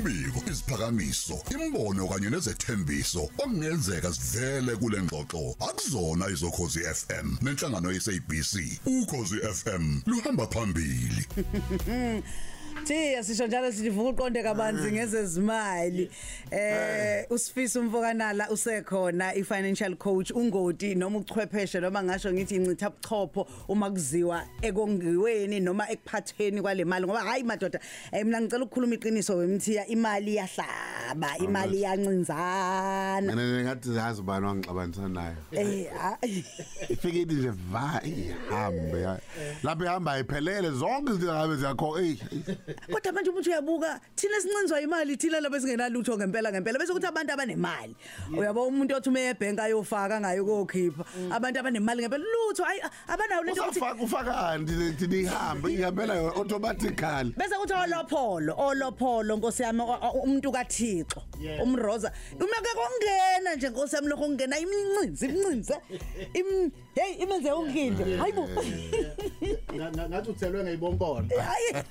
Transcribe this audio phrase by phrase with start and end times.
[0.00, 8.52] Imbiko, isiphakamiso, imbono kanye nezethembiso okungenzeka sivele kule ngxoxo akuzona izokhozi FM nenhlangano yesabc.
[8.86, 11.24] Ukhozi FM luhamba phambili.
[12.84, 16.10] Thiya sisho njalo sithi vuka uqonde kabanzi ngezezimali.
[16.50, 23.90] Eh usifiso umfokanala usekhona i-financial coach ungoti noma uchwepheshe noma ngasho ngithi incitha buchopho uma
[23.90, 27.80] kuziwa ekongiweni noma ekuphatheni kwale mali ngoba hayi madoda
[28.12, 33.20] eh, mina ngicela ukukhuluma iqiniso wemthiya imali yahlaba imali yancinzana.
[33.36, 36.16] mina ngathi zazi bani wangixabanisa nayo Eh ah,
[36.88, 39.20] ifikile nje va ihambe ya-
[39.62, 42.16] lapho ihamba ayiphelele zonke izinto ngabe ziyakho ey
[42.92, 46.78] kodwa manje umuntu uyabuka thina sincinzwa imali thina labo singenalutho ngempela ngempela.
[46.78, 47.94] Bese kuthi abantu abanemali.
[48.36, 51.04] Uyabo umuntu othi ume ebhenki ayofaka ngayo kokhipha.
[51.30, 57.34] Abantu abanemali ngempela lutho hayi abanawo lento ukuthi usafaka ufakani thina ihambe ihambela automatically.
[57.36, 61.22] Bese kuthi olopholo olopholo nkosi yami o- o- umuntu kaThixo
[61.62, 65.74] umroza umeke kongena nje nkosi yami lokho kungena imincinzi imincinzi
[66.34, 68.42] im hey imenze unginde hayibo.
[68.48, 69.29] Nga- nga-
[70.08, 71.84] ngathi uthelwe ngeyibonkono hayi.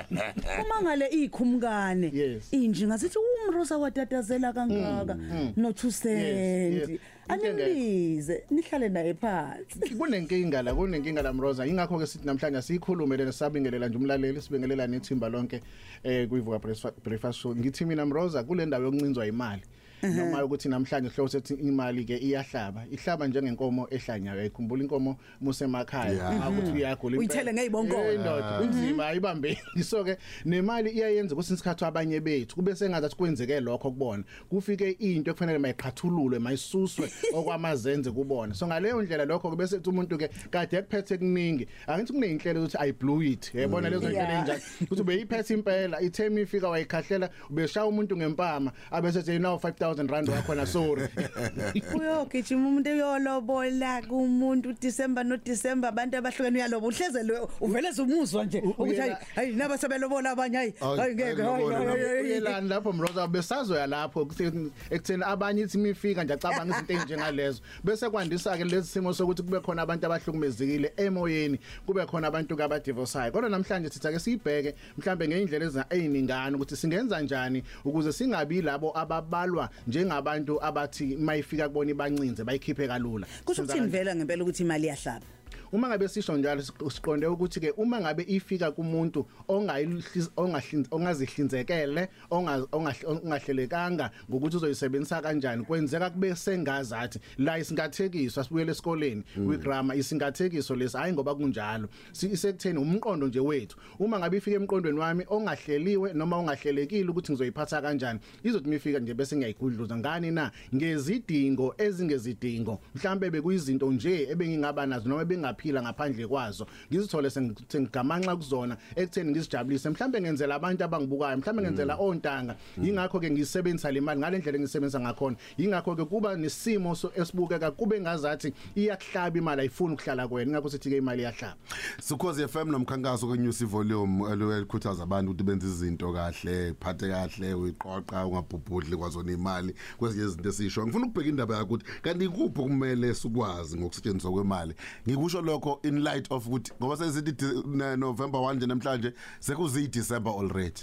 [0.64, 2.52] Uma ngale ikhumkane Yes.
[2.52, 5.14] inji ngasithi umrosa watatazela kangaka.
[5.56, 7.00] No 2 Yes, cent yes.
[7.28, 9.94] animbize nihlale naye phansi.
[9.98, 11.66] Kunenkinga la kunenkinga la Mroza.
[11.66, 15.60] Ingakho ke sithi namhlanje siyikhulume lena sabingelela nje umlaleli sibingelela nethimba lonke
[16.04, 17.54] eh kuyivuka Breakfast- breakfast show.
[17.56, 19.62] Ngithi mina Mroza kule ndawo yokuncinzwa imali
[20.02, 22.84] noma ukuthi namhlanje sihloko sethi imali ke iyahlaba.
[22.90, 26.12] Ihlaba njengenkomo ehlanyayo ayikhumbula inkomo musemakhaya.
[26.12, 26.46] Yeah.
[26.46, 27.18] akuthi uyagula impela.
[27.18, 28.04] Uyithele ngey'bonkomo.
[28.04, 29.58] Eh, ndoda kunzima ayibambeni
[29.90, 35.30] so ke nemali iyayenza ukuthi isikhathi abanye bethu kube sengathi kwenzeke lokho kubona kufike into
[35.30, 38.54] ekufanele mayiqhathululwe mayisuswe okwamazenze kubona.
[38.54, 42.92] So ngaleyo ndlela lokho bese uthi umuntu ke kade ekuphethe kuningi angithi kuneyinhlelo ukuthi i
[42.92, 43.54] blew it.
[43.54, 44.24] Yabona lezo Yeah.
[44.24, 49.87] ndlela enjalo ukuthi ubeyiphethe impela ithemi ifika wayikhahlela ubeshaya umuntu ngempama abese ethi now 5000
[49.96, 51.08] rand wakhona sorry.
[51.94, 58.60] Uyogijima umuntu uyolobola kumuntu December no December abantu abahlukene uyaloba uhlezele uvele umuzwa nje.
[58.60, 61.88] Ukuthi hayi Uyela- hayi naba sebelobola abanye hayi Hayi, hayi ngeke hayi, hayi, lobola, hayi,
[61.88, 62.22] hayi, hayi.
[62.22, 68.10] uyelani lapho mroza besazoya lapho ekutheni- ekutheni abanye ithi mifika nje acabanga izinto ezinjengalezo bese
[68.10, 73.32] kwandisa ke lezi simo sokuthi kube khona abantu abahlukumezekile emoyeni kube khona abantu ke abadivorceayo
[73.32, 78.98] kodwa namhlanje sithi ake siyibheke mhlambe ngeindlela eza- eziningana ukuthi singenza njani ukuze singabi labo
[78.98, 83.26] ababalwa njengabantu abathi mayifika kubona ibancinze bayikhiphe kalula.
[83.44, 85.26] Kusho Senza ukuthi vela ngempela ukuthi imali yahlaba
[85.72, 92.08] uma ngabe sisho njalo siq- siqonde ukuthi ke uma ngabe ifika kumuntu ongayihliz- ongahlinz- ongazihlinzekele
[92.30, 100.74] onga- ongahl- ongahlelekanga ngokuthi uzoyisebenzisa kanjani kwenzeka kube sengazathi la isingathekiswa sibuyele esikoleni kwigrammar isingathekiso
[100.76, 101.88] lesi hayi ngoba kunjalo.
[102.12, 107.82] Si- isekutheni umqondo nje wethu uma ngabe ifika emqondweni wami ongahleliwe noma ongahlelekile ukuthi ngizoyiphatha
[107.82, 110.50] kanjani izothi mifika nje bese ngiyayigudluza ngani na?
[110.74, 115.24] Ngezidingo ezingezidingo mhlambe bekuyizinto nje ebengingaba nazo noma
[115.58, 119.90] bengaphila ngaphandle kwazo ngizithole sengigamanxa kuzona ekutheni ngizijabulise.
[119.90, 125.36] Mhlambe ngenzela abantu abangibukayo mhlambe ngenzela ontanga yingakho ke ngisebenzisa le mali ngalendlela engisebenzisa ngakhona.
[125.58, 130.50] Yingakho ke kuba nesimo so- esibukeka kube ngazathi iyakuhlaba imali ayifuni ukuhlala kwena.
[130.52, 131.56] Ngakho sithi ke imali iyahlaba.
[132.00, 138.96] Sukhosi FM nomkhankaso kwenews volume elikhuthaza abantu ukuthi benze izinto kahle phathe kahle uyiqoqa ungabhubhudli
[138.96, 140.86] kwazona imali kwezinye izinto esisho.
[140.86, 144.74] Ngifuna ukubheka indaba yakho ukuthi kanti kuphi kumele sikwazi ngokusetshenziswa kwemali?
[145.08, 149.88] Ngikusho lokho in light of ukuthi ngoba sesithi di- ne- November 1 nje namhlanje sekuzi
[149.88, 150.80] December already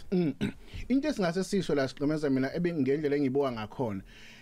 [0.89, 4.01] into esingase sisho la siqhemeza mina ebengingendlela engibuka ngakhona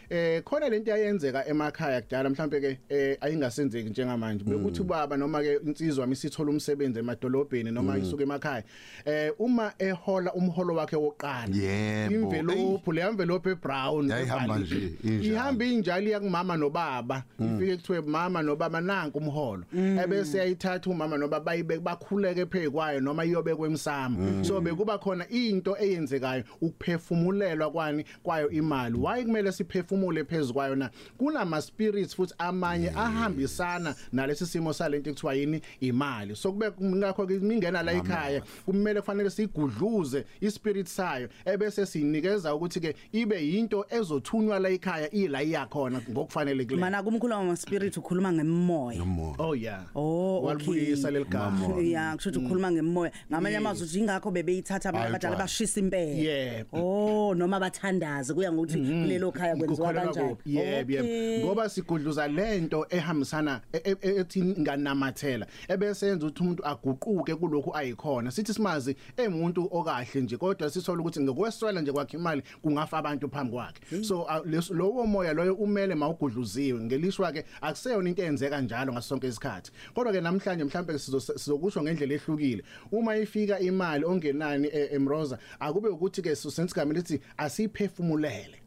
[0.09, 4.43] eh khona lento yayenzeka emakhaya kudala mhlambe ke eh ayingasenzeki njengamanje.
[4.43, 8.63] Bekuthi ubaba noma ke insizwa misithola umsebenzi emadolobheni noma isuka emakhaya.
[9.05, 12.15] Eh uma ehola umholo wakhe woqala Yebo.
[12.15, 15.23] imvelophu le envelope ebrown Yayihamba nje, injalo.
[15.23, 17.23] ihamba injalo yakumama nobaba.
[17.39, 19.63] Ifike kuthiwe mama nobaba nanku umholo.
[20.03, 26.43] Ebese yayithatha umama nobaba bayibeke bakhuleke phezukwayo noma iyobekwe emsamo so bekuba khona into eyenzekayo
[26.61, 28.97] ukuphefumulelwa kwani kwayo imali.
[28.97, 29.92] Why kumele siphefumule
[30.27, 30.89] phezukwayo na?
[31.17, 35.61] Kunama spirits futhi amanye ahambisana nalesi simo salento ekuthiwa yini?
[35.81, 36.35] Imali.
[36.35, 42.79] So kube ngakho ke mingena la ekhaya kumele kufanele sigudluze ispirit sayo ebese sinikeza ukuthi
[42.79, 48.33] ke ibe yinto ezothunywa la ekhaya ila iyakhona ngokufanele kule mana kumkhuluma ngama spirit ukhuluma
[48.33, 49.03] ngemoya.
[49.03, 49.35] Umoya.
[49.39, 49.83] oh yeah.
[49.95, 50.47] Oh, okay.
[50.47, 53.11] walibuyisa leligama ya kusho ukuthi ukhuluma ngemoya.
[53.31, 55.41] Ngamanye amazwi uthi ingakho bebeyithatha abantu Hayi, abadala cha.
[55.43, 56.11] bashisa impela.
[56.11, 56.77] Yebo.
[56.77, 60.37] oh noma bathandaze kuya ngokuthi kulelo khaya kwenziwa ukholelwa kanjani?
[60.45, 61.45] yebo yebo.
[61.45, 68.31] Ngoba sigudluza lento ehambisana e- e- ethi nganamathela ebese yenza ukuthi umuntu aguquke kulokhu ayikhona.
[68.31, 73.51] Sithi simazi emuntu okahle nje kodwa sithola ukuthi ngokweswela nje kwakhe imali kungafa abantu phambi
[73.53, 74.03] kwakhe.
[74.03, 76.79] So a- leso- lowo moya loyo umele mawugudluziwe.
[76.83, 79.71] Ngelishwa ke akuseyona into eyenzeka njalo ngaso sonke isikhathi.
[79.93, 82.63] Kodwa ke namhlanje mhlambe sizo- sizokusho ngendlela ehlukile.
[82.91, 88.62] Uma ifika imali ongenani e- emroza akube ukuthi ke sensi game lithi asiphefumulele.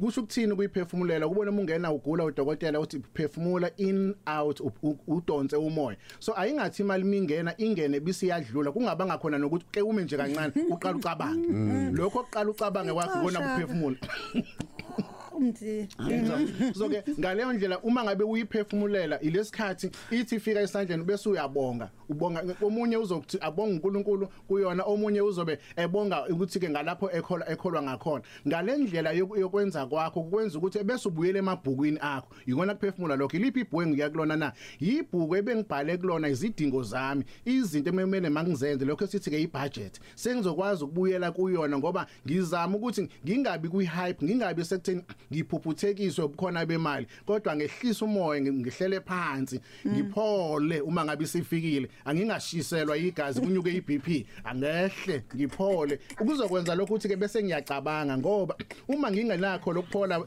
[0.00, 4.60] Kusho ukuthini kuyiphefumulela kubona uma ungena ugula udokotela uthi phefumula in out
[5.06, 5.96] udonse umoya.
[6.18, 10.96] So ayingathi imali mingena ingene bisi yadlula kungaba ngakhona nokuthi ke ume nje kancane uqala
[10.96, 11.48] ucabange.
[11.92, 13.96] Lokho oqala ucabange kwakho ikona kuphefumula
[15.36, 15.88] umthi.
[16.74, 21.90] So ke ngaleyo ndlela uma ngabe uyiphefumulela ilesikhathi ithi ifika esandleni bese uyabonga.
[22.08, 28.24] Ubonga omunye uzokuthi abonga uNkulunkulu kuyona omunye uzobe ebonga ukuthi ke ngalapho ekhola ekholwa ngakhona.
[28.48, 32.28] Ngale ndlela yoku- yokwenza kwakho kwenza ukuthi bese ubuyele emabhukwini akho.
[32.46, 33.36] Yikona kuphefumula lokho?
[33.36, 34.52] Iliphi ibhuku engiya kulona na?
[34.80, 38.84] Yibhuku ebengibhale kulona izidingo zami izinto ememele mangizenze.
[38.84, 40.00] Lokho sithi ke ibudget.
[40.14, 45.02] Sengizokwazi ukubuyela kuyona ngoba ngizama ukuthi ngingabi kwi-hype ngingabi sekutheni
[45.36, 51.88] ngiphuphuthekiswe ubukhona bemali kodwa ngehlisa umoya ngi- ngihlele phansi ngiphole uma ngabe sifikile.
[52.04, 55.98] Angingashiselwa igazi kunyuke iBP angehle ngiphole.
[56.20, 58.56] Ukuzokwenza lokho ukuthi ke bese ngiyacabanga ngoba
[58.88, 60.20] uma ngingenakho lokuphola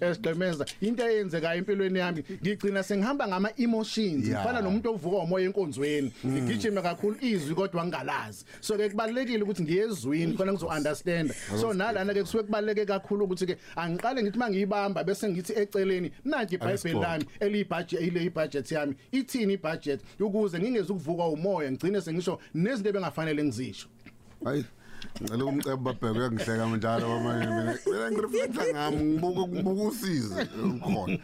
[0.00, 4.40] esigqemeza into eyenzekayo empilweni yami ngigcina sengihamba ngama emotions Yeah.
[4.40, 6.12] ngifana nomuntu ovuka umoya enkonzweni.
[6.26, 8.44] Ngigijima kakhulu izwi kodwa ngingalazi.
[8.60, 13.46] So ke kubalekile ukuthi ngiyezwini khona ngizo understand so nalana ke kusuke kubaleke kakhulu ukuthi
[13.46, 17.06] ke angiqale ngithi mangiyibamba bese ngithi eceleni nanti iBhayibheli Ayisibone.
[17.06, 18.94] lami eliyibudget ile ibudget yami.
[19.12, 23.88] Ithini ibudget ukuze ngingeze ukuvuka umoya ngigcine sengisho nezinto ebengafanele ngizisho.
[24.44, 24.64] Hayi
[25.22, 31.18] ngicela umcebo babheke uyangihleka njalo manje mina mina ngireflecta ngami ngibuka ngibuka usize ukhona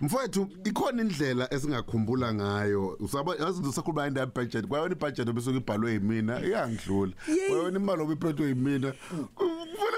[0.00, 2.96] mfowethu ikhona indlela esingakhumbula ngayo.
[3.00, 7.12] Usaba yazi usakhuluma indaba budget kwayona ibudget obisuke ibhalwe yimina iyangidlula.
[7.48, 8.92] Kwayona imali obiphethwe yimina.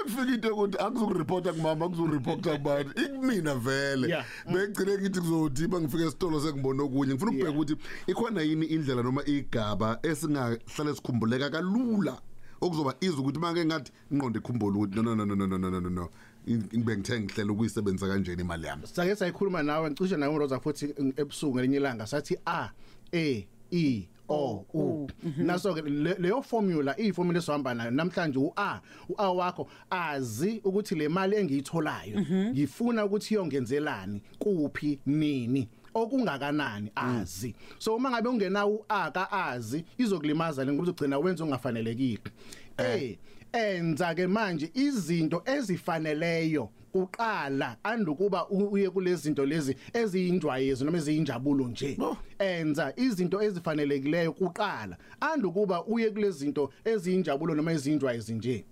[0.03, 4.25] Kufanele kufike into ukuthi akuzokureport kumama akuzokureport kubani ikumina vele Yeah.
[4.53, 7.61] begcine ngithi kuzothi bangifika esitolo sengibona okunye ngifuna ukubheka Yeah.
[7.61, 7.75] ukuthi
[8.07, 12.21] ikhona yini indlela noma igaba esingahlale sikhumbuleka kalula
[12.61, 15.69] okuzoba izwe ukuthi manje ngathi ingqondo ikhumbula ukuthi no no no no no no no
[15.69, 16.09] no no no
[16.49, 21.53] ngibe ngithe ngihlela ukuyisebenzisa kanjeni imali yami sake sayikhuluma nawe ngicishe nawe uMroza futhi ebusuku
[21.55, 22.69] ngelinye ilanga sathi a
[23.13, 25.07] e i o u.
[25.37, 31.07] Naso ke le- leyo formula iyiformula esihamba nayo namhlanje u-a u-a wakho azi ukuthi le
[31.09, 32.21] mali engiyitholayo
[32.53, 35.67] ngifuna ukuthi iyongenzelani kuphi nini?
[35.93, 36.91] Okungakanani?
[36.95, 37.55] Azi.
[37.79, 42.19] So uma ngabe ungena u-a ka azi izokulimaza le ngoba ugcina wenza ongafanelekile
[42.77, 43.17] eh
[43.53, 51.67] enza ke manje izinto ezifaneleyo uqala andukuba u- uye kulezi zinto lezi eziyinjwayezo noma eziyinjabulo
[51.67, 51.97] nje.
[52.39, 58.65] Enza izinto ezifanelekileyo kuqala andukuba uye kulezi zinto eziyinjabulo noma eziyinjwayezi nje.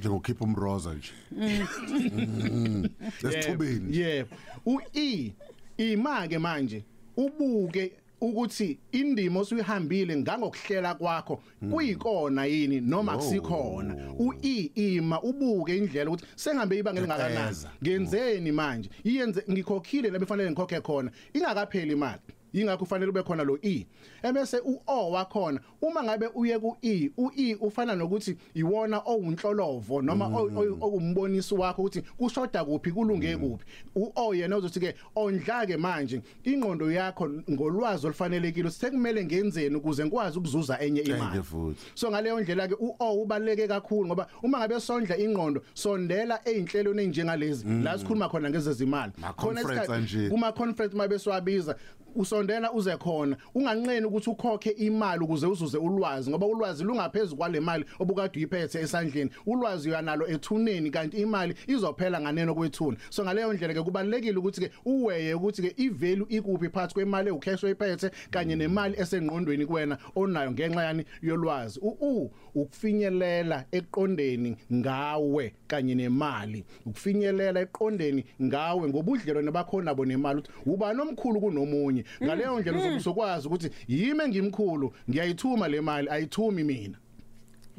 [0.00, 1.12] Njengokhipha umroza nje.
[3.22, 4.36] Lesithubeni yebo
[4.66, 5.32] u-e
[5.78, 6.84] ima ke manje
[7.16, 13.94] ubuke ukuthi indimo osuyihambile ngangokuhlela kwakho kuyikona yini noma kusikhona?
[14.18, 17.70] U-e ima ubuke indlela ukuthi sengihambe ibanga elingakanani Teteza.
[17.82, 18.90] ngenzeni manje?
[19.04, 22.20] Iyenze ngikhokhile labefanele ngikhokhe khona ingakapheli imali.
[22.52, 23.86] Ingakho kufanele ube khona lo e.
[24.22, 30.78] Ebese u-o wakhona uma ngabe uye ku-e u-e ufana nokuthi iwona owunhlolovo noma ow- ow-
[30.80, 33.64] owumboniso wakho ukuthi kushoda kuphi kulunge kuphi.
[33.96, 40.38] U-o yena uzothi ke ondla ke manje ingqondo yakho ngolwazi olufanelekile sekumele ngenzeni ukuze ngikwazi
[40.38, 41.22] ukuzuza enye imali.
[41.36, 41.80] Enye futhi.
[41.94, 47.64] so ngaleyo ndlela ke u-o ubaleke kakhulu ngoba uma ngabe sondla ingqondo sondela einhlelweni enjengalezi
[47.82, 49.12] la sikhuluma khona ngezezimali.
[49.18, 50.28] Ma-conference isikhathi- anje.
[50.28, 51.76] kuma conference mabe siwabiza
[52.16, 57.84] usondela uze khona unganqeni ukuthi ukhokhe imali ukuze uzuze ulwazi ngoba ulwazi lungaphezulu kwale mali
[57.98, 59.30] obukade uyiphethe esandleni.
[59.46, 62.96] Ulwazi uyanalo ethuneni kanti imali izophela nganeno kwethuna.
[63.10, 67.64] So ngaleyo ndlela ke kubalekile ukuthi ke uweye ukuthi ke ivalue ikuphi phakathi kwemali ewucash
[67.64, 71.80] oyiphethe kanye nemali esengqondweni kuwena onayo ngenxa yani yolwazi.
[71.82, 76.64] U ukufinyelela eqondeni ngawe kanye nemali.
[76.86, 82.01] Ukufinyelela eqondeni ngawe ngobudlelwane bakho nabo nemali ukuthi uba nomkhulu kunomunye.
[82.22, 86.98] Ngaleyo ndlela uzobe usokwazi ukuthi yimi engimkhulu ngiyayithuma le mali ayithumi mina.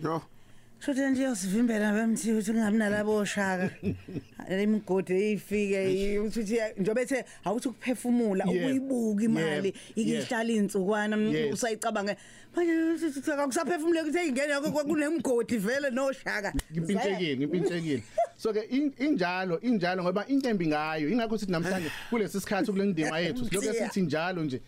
[0.03, 0.22] Yo.
[0.85, 3.69] Shothi nje yosivimbela bemthi ukuthi kungabi nalabo shaka.
[4.49, 11.53] Imigodi ifike ukuthi njobe ethe awuthi ukuphefumula ukuyibuka imali ikihlala insukwana Yes.
[11.53, 12.15] usayicabanga
[12.55, 12.73] manje
[13.31, 16.51] akusaphefumuleki ukuthi ingene kunemgodi vele no shaka.
[16.73, 18.03] ngimpintshekile ngimpintshekile
[18.37, 21.07] so ke in- injalo injalo ngoba into embi ngayo.
[21.09, 23.45] Ingakho sithi namhlanje kulesi sikhathi kule ndima yethu.
[23.51, 23.87] Lokho Mthiya.
[23.87, 24.59] sithi njalo nje.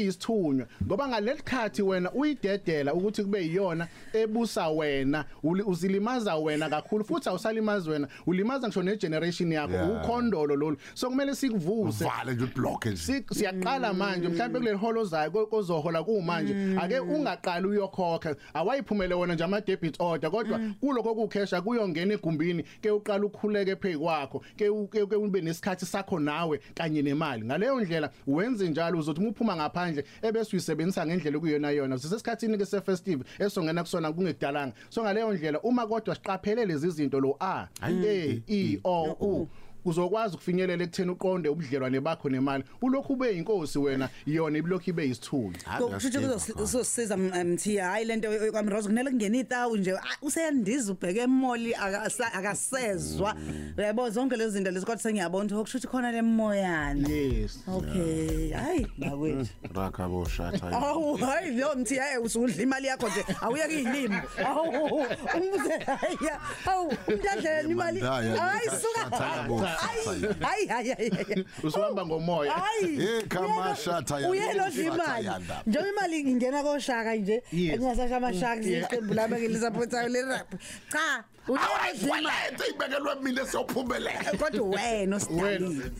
[0.00, 7.28] Iyisithunywa ngoba ngalesikhathi wena uyidedela ukuthi kube yiyona ebusa wena uli- uzilimaza wena kakhulu futhi
[7.28, 8.08] awusalimazi wena.
[8.26, 9.90] Ulimaza ngisho negeneration yakho Yeah.
[10.04, 10.76] ukhondolo lolu.
[10.94, 12.04] So kumele sikuvuse.
[12.04, 12.96] Vale nje ublock nje.
[12.96, 16.54] Si- siyaqala manje mhlawumbe kuleli holo zayo ko- kozohola kumanje.
[16.80, 18.36] Ake ungaqali uyokhokha.
[18.54, 23.96] Awayiphumele wona nje ama debit order kodwa kuloko kukhesha kuyongena egumbini ke uqala ukukhuleke phe
[23.98, 27.44] kwakho ke u- ke ke ube nesikhathi sakho nawe kanye nemali.
[27.44, 28.98] Ngaleyo ndlela wenze njalo.
[28.98, 29.56] Uzothi uma uphuma
[29.92, 31.98] ngaphandle ebese uyisebenzisa ngendlela kuyona yona.
[31.98, 37.20] Sisesikhathini ke se festive esongena kusona kungekudalanga so ngaleyo ndlela uma kodwa siqaphelele lezi zinto
[37.20, 39.48] lo a e i o u
[39.84, 42.64] uzokwazi ukufinyelela ekutheni uqonde ubudlelwane bakho nemali.
[42.82, 45.52] Ulokhu ube inkosi wena yona iblokhu ibe yisithunywa
[45.94, 49.92] kusho ukuthi kuzosiza mthiya hayi lento kwamrozo kunele kungena itawu nje.
[49.92, 53.34] Ah, useyandiza ubheke emoli akasa- akasezwa.
[53.76, 57.58] Yabo zonke lezi zinto lezi kodwa sengiyabona ukuthi kusho ukuthi khona lemoyana yes.
[57.68, 59.48] Okay hayi bakwethu.
[59.76, 65.78] Rakha boshatha awu hayi lo mthiya hey usudla imali yakho nje awuyeke izilimi awu umbuze
[65.78, 66.18] hayi
[66.66, 68.00] awu umntadlela imali.
[68.00, 72.52] Mandaya, hayi Shatha suka yabo, hayi hayi hayi hayi usuhamba ngomoya.
[72.52, 75.62] Hayi Eh, khama, shatha ya- uyena shatha imali ya ndaba.
[75.66, 77.74] njengoba imali ingena koshaka nje Yes.
[77.74, 78.84] engasasha amashaka Yeah.
[78.84, 80.54] iqembu lami engilisapothayo le rap.
[80.92, 85.90] Cha uyena imali walethe ibekelwe mina siyophumelela kodwa wena osidalile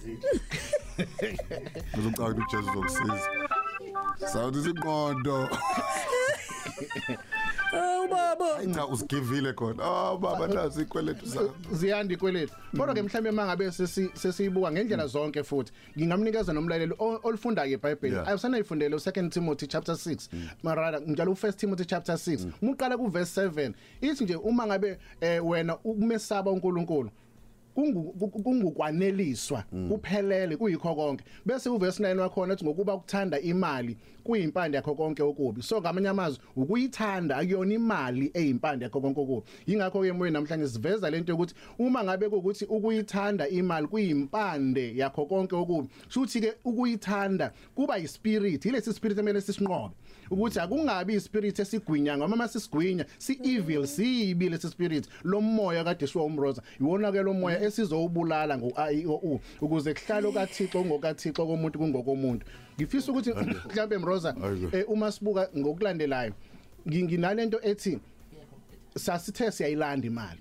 [1.99, 3.29] uzocala ukuthi uJesu uzokusiza.
[4.33, 5.49] Sawuthi siqondo oh
[8.15, 8.75] baba.
[8.75, 9.83] Cha usigivile khona.
[9.85, 12.53] Oh baba nasi ikweletu sami ziyanda ikweletu.
[12.77, 18.15] Kodwa ke mhlawumbe mangabe sesi- sesiyibuka ngendlela zonke futhi ngingamnikeza nomlaleli o- olifunda ke iBhayibheli
[18.15, 18.29] Yeah.
[18.29, 20.29] ayusanayifundele u2 Timothy chapter 6
[20.63, 25.47] marada njalo u1 Timothy chapter 6 muqala ku verse 7 ithi nje uma ngabe eh,
[25.47, 27.11] wena ukumesaba uNkulunkulu kungu- ku-
[27.75, 31.25] kungukwaneliswa kuphelele kuyikho konke.
[31.47, 35.63] Bese uverse 9 wakhona ethi ngokuba ukuthanda imali kuyimpande yakho konke okubi.
[35.63, 39.47] So ngamanye amazwi ukuyithanda akuyona imali eyimpande yakho konke okubi.
[39.67, 45.57] Yingakho ke moyo namhlanje siveza lento yokuthi uma ngabe kuukuthi ukuyithanda imali kuyimpande yakho konke
[45.57, 48.65] okubi shuthi ke ukuyithanda kuba yispirit.
[48.65, 49.95] Ilesi spirit emele sisinqobe.
[50.31, 55.09] Ukuthi akungabi ispirit esigwinya ngoba uma sisigwinya si evil siyibi lesi spirit.
[55.25, 60.85] Lo moya kade shiwo umroza iwona ke lo moya esizowubulala ngo IOU ukuze kuhlalo kaThixo
[60.85, 62.47] ngokaThixo komuntu kungokomuntu.
[62.77, 64.35] Ngifisa ukuthi mhlambe mroza
[64.73, 66.33] eh, uma sibuka ngokulandelayo
[66.89, 67.99] ngi- nginalento ethi
[68.97, 70.41] sasithe siyayilanda imali.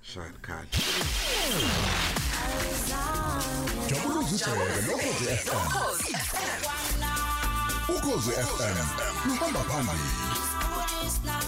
[0.01, 0.77] shine khali
[3.89, 7.13] jabula uzibheke lokhozi FM Ukhozi FM.
[7.95, 8.77] ukhozi FM
[9.27, 10.09] luhamba phambili
[11.03, 11.43] It's not